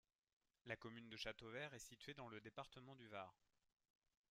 La 0.65 0.75
commune 0.75 1.09
de 1.09 1.15
Châteauvert 1.15 1.75
est 1.75 1.87
située 1.87 2.15
dans 2.15 2.27
le 2.27 2.41
département 2.41 2.95
du 2.95 3.07
Var. 3.07 3.31